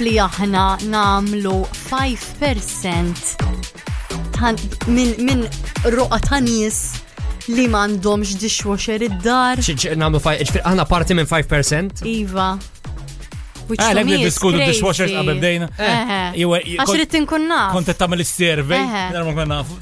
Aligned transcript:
li 0.00 0.14
aħna 0.22 0.64
namlu 0.92 1.54
5% 1.88 3.40
minn 4.94 5.18
min 5.26 5.40
roqa 5.96 6.20
ta' 6.22 6.38
nies 6.42 6.76
li 7.50 7.64
mandomx 7.70 8.34
dishwasher 8.38 9.02
id-dar. 9.08 9.56
ċiċ 9.64 9.96
namlu 9.98 10.18
aħna 10.22 10.84
parti 10.86 11.14
minn 11.18 11.26
5%? 11.26 12.02
Iva. 12.06 12.50
Ah, 13.76 13.80
eh, 13.82 13.84
l-għedni 13.98 14.18
diskutu 14.22 14.56
dishwashers 14.62 15.12
għabel 15.12 15.38
dejna. 15.42 15.66
Eh. 15.76 15.88
Eh, 15.88 16.32
Għaxri 16.78 17.04
tinkunna. 17.16 17.60
Kontet 17.74 17.96
tamel 17.98 18.20
il-servej. 18.22 18.84
Darma 19.12 19.32
konna 19.34 19.54
nafu. 19.58 19.72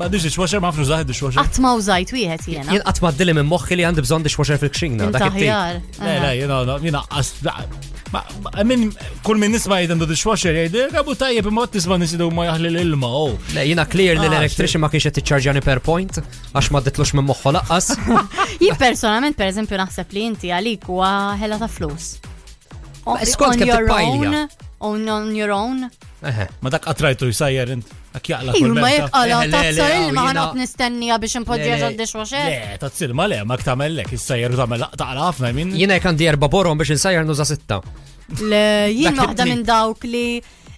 Ma 0.00 0.04
diġ 0.08 0.22
dishwasher, 0.30 0.60
ma 0.64 0.70
fru 0.72 0.82
zaħi 0.88 1.04
dishwasher. 1.10 1.38
Għatma 1.44 1.70
użajt 1.78 2.10
wieħed 2.16 2.44
jena. 2.56 2.70
Jien 2.72 2.82
għatma 2.88 3.08
d-dilim 3.12 3.38
immoħi 3.44 3.72
li 3.76 3.84
għandi 3.86 4.02
bżon 4.08 4.22
dishwasher 4.26 4.56
fil-kxina. 4.64 5.02
Daħjar. 5.14 5.74
Le, 6.00 6.10
le, 6.24 6.30
jena, 6.42 6.56
jena, 6.80 7.00
Ma' 8.10 8.26
mean, 8.66 8.90
kull 9.24 9.38
min 9.38 9.52
nisma 9.54 9.76
jgħidan 9.80 10.00
do 10.02 10.06
dishwasher 10.10 10.56
jgħidan, 10.56 10.88
eh, 10.90 10.96
għabu 10.98 11.14
tajjeb 11.20 11.48
għat 11.50 11.76
nisma 11.78 11.98
nisidu 12.02 12.26
ma 12.34 12.46
jgħahli 12.48 12.70
l-ilma, 12.72 13.10
u. 13.10 13.20
Oh. 13.30 13.36
Le, 13.54 13.64
jina 13.68 13.84
clear 13.86 14.18
li 14.18 14.24
ah, 14.26 14.32
l-elektriċi 14.32 14.80
ma 14.82 14.90
kienx 14.90 15.12
t-ċarġani 15.20 15.62
per 15.64 15.82
point, 15.86 16.18
għax 16.50 16.72
ma 16.74 16.82
ditlux 16.86 17.14
minn 17.18 17.28
moħħu 17.28 17.52
laqqas. 17.56 17.92
Jien 18.64 18.80
personalment, 18.80 19.36
per 19.38 19.52
eżempju, 19.52 19.78
naħseb 19.84 20.16
li 20.16 20.24
inti 20.32 20.50
għalik 20.56 20.88
u 20.90 20.98
għahela 21.06 21.60
ta' 21.62 21.70
flus. 21.70 22.12
Skont 23.30 23.62
kif 23.62 24.69
own 24.80 25.08
on 25.08 25.34
your 25.38 25.52
own. 25.56 25.78
Ma 26.64 26.72
dak 26.72 26.86
għatrajtu 26.90 27.28
jisajjer 27.30 27.72
int. 27.76 27.92
Akjaqla 28.18 28.56
kull 28.56 28.74
ma 28.74 28.88
jekqala 28.90 29.40
tazzar 29.52 29.92
ilma 30.00 30.24
ħanot 30.30 30.56
nistennija 30.58 31.18
biex 31.22 31.38
impoġġi 31.40 31.72
għal 31.76 31.98
dishwasher. 31.98 32.46
Le, 32.50 32.78
tazzil 32.82 33.14
ma 33.16 33.28
le, 33.30 33.38
ma 33.46 33.58
ktamellek, 33.60 34.10
jissajjer 34.16 34.56
u 34.56 34.60
tamel 34.60 34.82
taqla 34.98 35.28
ħafna 35.28 35.52
minn. 35.56 35.76
Jina 35.78 36.00
jkan 36.00 36.18
di 36.18 36.26
erba 36.32 36.50
borom 36.50 36.80
biex 36.80 36.96
nsajjer 36.98 37.28
nuża 37.28 37.46
sitta. 37.48 37.80
Le, 38.40 38.64
jien 38.92 39.16
waħda 39.20 39.46
minn 39.46 39.62
dawk 39.68 40.06
li 40.10 40.26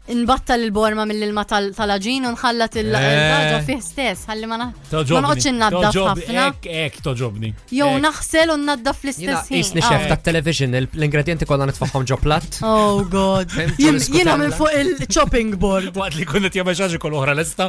nbattal 0.08 0.60
il-borma 0.66 1.04
mill-ilma 1.06 1.44
tal-ġin 1.46 2.24
u 2.26 2.32
nħallat 2.34 2.74
il-ħagġa 2.80 3.42
eh. 3.54 3.60
fih 3.68 3.82
stess, 3.86 4.24
ħalli 4.26 4.48
ma 4.50 4.56
noqgħodx 4.58 5.46
innaddaf 5.52 5.94
ħafna. 6.08 6.46
Ek 6.66 6.96
toġobni. 7.06 7.52
Jew 7.70 7.86
naħsel 8.02 8.50
u 8.50 8.56
naddaf 8.66 9.04
l-istess. 9.06 9.52
Isni 9.54 9.78
xef 9.78 10.08
ah. 10.08 10.08
ta' 10.10 10.18
television, 10.30 10.74
l-ingredienti 10.80 11.46
kollha 11.46 11.68
nitfaħħom 11.70 12.06
ġo 12.10 12.18
platt. 12.18 12.58
Oh 12.72 13.04
god. 13.06 13.52
Jiena 13.78 14.34
minn 14.40 14.52
fuq 14.58 14.72
il-chopping 14.80 15.54
board. 15.62 15.90
Waqt 16.00 16.16
li 16.18 16.24
kunnet 16.26 16.56
jame 16.58 16.72
xi 16.74 16.98
kol 16.98 17.14
oħra 17.20 17.34
lesta. 17.38 17.66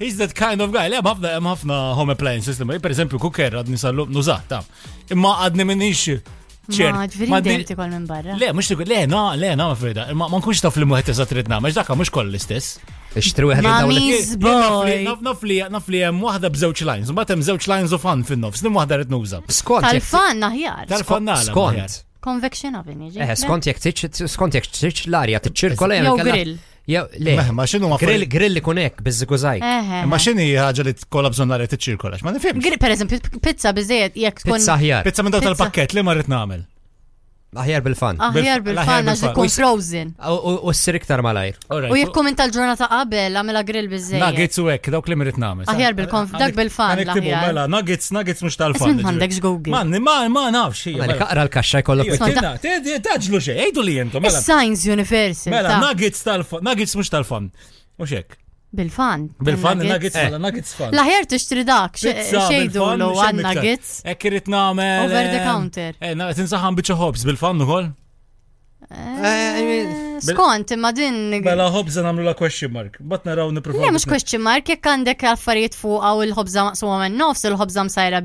Is 0.00 0.18
that 0.18 0.34
kind 0.34 0.58
of 0.62 0.72
guy, 0.74 0.88
hemm 0.90 1.06
ħafna 1.06 1.36
ħafna 1.46 1.78
home 2.00 2.16
appliances 2.18 2.58
per 2.64 2.90
eżempju 2.90 3.20
kuker 3.22 3.60
għadni 3.60 3.78
sallu 3.78 4.08
nużat 4.10 4.48
ta' 4.50 4.62
imma 5.14 5.36
għadni 5.44 5.66
minix 5.68 6.08
Ma 6.68 7.38
ġveri 7.44 7.76
kol 7.76 7.90
minn 7.92 8.06
barra. 8.08 8.34
Le, 8.40 8.48
mux 8.56 8.68
tikol, 8.70 8.88
le, 8.90 9.04
na, 9.10 9.26
le, 9.38 9.52
na, 9.58 9.68
ma 9.70 9.76
frida. 9.78 10.08
Ma 10.16 10.28
nkunx 10.34 10.62
taf 10.64 10.76
li 10.80 10.86
muħet 10.88 11.12
eżat 11.14 11.34
rritna, 11.36 11.60
ma 11.62 11.70
ġdaka 11.70 11.94
mux 11.98 12.10
koll 12.14 12.30
l-istess. 12.32 12.72
Ixtru 13.16 13.52
għed 13.54 13.64
għed 13.88 15.22
Naf 15.72 15.88
li 15.88 16.00
jem 16.02 16.18
wahda 16.24 16.50
bżewċ 16.52 16.84
lines, 16.90 17.12
ma 17.16 17.24
tem 17.28 17.40
zewċ 17.46 17.70
lines 17.72 17.94
u 17.96 18.00
fan 18.02 18.26
fin-nofs, 18.28 18.60
nim 18.66 18.76
wahda 18.76 18.98
rrit 19.00 19.08
nuża. 19.12 19.40
Skont. 19.48 19.86
Tal-fan 19.86 20.42
naħjar. 20.42 20.86
Tal-fan 20.92 21.24
naħjar. 21.30 21.52
Skont. 21.54 21.96
Convection 22.26 22.74
oven, 22.74 23.06
Eh, 23.14 23.34
skont 23.38 23.68
jek 23.70 23.78
tiċ, 23.82 24.26
skont 24.28 24.58
jek 24.58 24.66
tiċ 24.66 25.06
l-arja 25.08 25.40
tiċ-ċirkola. 25.46 26.00
Jew 26.02 26.16
grill. 26.22 26.56
Ja, 26.88 27.06
le. 27.18 27.34
Ma 27.50 27.66
xinu 27.66 27.88
ma 27.90 27.98
grill 28.00 28.26
grill 28.30 28.60
ikun 28.60 28.78
hekk 28.82 29.00
biżżigużaj. 29.06 29.62
Ma 30.10 30.20
xini 30.22 30.44
ħaġa 30.54 30.84
li 30.86 30.92
tkollha 31.00 31.32
bżonn 31.34 31.50
nara 31.52 31.66
tiċċirkolax, 31.72 32.22
ma 32.26 32.34
nifhimx. 32.36 32.78
Per 32.86 32.94
eżempju, 32.94 33.18
pizza 33.48 33.72
biżejjed 33.80 34.20
jekk 34.22 34.44
tkun. 34.44 34.54
Pizza 34.60 34.78
ħjar. 34.80 35.02
Pizza 35.08 35.26
minn 35.26 35.34
dawk 35.36 35.48
tal-pakkett 35.50 35.98
li 35.98 36.06
marret 36.06 36.30
nagħmel. 36.30 36.62
Aħjar 37.54 37.82
bil-fan. 37.84 38.16
Aħjar 38.20 38.62
bil-fan, 38.66 39.06
għax 39.08 39.20
ikun 39.30 39.50
frozen. 39.54 40.08
U 40.66 40.72
s-sir 40.74 40.98
iktar 40.98 41.22
malajr. 41.24 41.60
U 41.92 41.96
jekkum 41.96 42.26
inta 42.32 42.44
l-ġurnata 42.48 42.88
qabel, 42.90 43.38
għamela 43.38 43.62
grill 43.68 43.88
bizzej. 43.92 44.18
Nuggets 44.20 44.58
u 44.60 44.66
ek, 44.72 44.88
dawk 44.92 45.08
li 45.12 45.16
mirit 45.20 45.38
namel. 45.40 45.68
Aħjar 45.70 45.94
bil-fan, 45.96 46.32
dak 46.42 46.56
bil-fan. 46.58 47.04
Mela, 47.46 47.66
nuggets, 47.70 48.10
nuggets 48.14 48.42
mux 48.44 48.58
tal-fan. 48.58 48.98
Għan 48.98 49.06
mandek 49.06 49.36
xgoggi. 49.38 49.72
Man, 49.76 49.94
ma, 50.04 50.16
ma, 50.32 50.48
nafx. 50.54 50.88
Għara 50.90 51.12
mela. 51.12 51.44
l-kaxxa 51.46 51.84
jkollok. 51.84 52.16
Taġlu 53.06 53.44
xej, 53.46 53.60
ejdu 53.68 53.86
li 53.86 53.96
jentom. 54.00 54.26
Science 54.26 54.82
mela. 54.86 54.96
University. 54.98 55.54
Mela, 55.54 55.78
nuggets 55.86 56.26
tal-fan, 56.26 56.66
nuggets 56.66 56.98
mux 56.98 57.14
tal-fan. 57.14 57.52
Mux 58.02 58.12
ek. 58.24 58.36
Bil-fan. 58.76 59.28
Bil-fan, 59.40 59.78
nuggets, 59.86 60.16
għalla 60.20 60.36
eh. 60.36 60.42
nuggets 60.44 60.74
fan. 60.76 60.96
Laħjar 60.98 61.28
ixtri 61.38 61.64
dak, 61.68 61.98
xejdu 62.02 62.82
l 62.96 63.06
għan 63.10 63.42
nuggets. 63.44 63.96
Ekkirit 64.04 64.44
irrit 64.44 64.50
namel. 64.52 65.06
Over 65.06 65.30
the 65.32 65.38
eh, 65.42 65.46
counter. 65.46 65.98
Eh, 66.02 66.26
tinsaħan 66.40 66.76
bieċa 66.80 66.98
hobs 67.02 67.24
bil-fan 67.28 67.64
Eh, 68.88 69.26
eh 69.26 70.05
skont, 70.22 70.70
imma 70.74 70.92
din. 70.94 71.16
Mela 71.44 71.68
ħobza 71.72 72.02
namlu 72.04 72.24
la 72.26 72.34
question 72.38 72.72
mark. 72.74 72.98
Bat 73.00 73.26
naraw 73.28 73.50
niprofaw. 73.54 73.84
Le, 73.84 73.92
mux 73.94 74.04
question 74.08 74.42
mark, 74.44 74.68
jek 74.70 74.84
għandek 74.90 75.24
affarijiet 75.32 75.76
fuq 75.78 76.02
għaw 76.04 76.22
il-ħobza 76.26 76.64
maqsuma 76.70 76.98
minn 77.04 77.18
nofs, 77.20 77.44
il-ħobza 77.48 77.84
msajra 77.88 78.20